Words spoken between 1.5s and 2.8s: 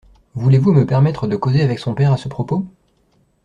avec son père à ce propos?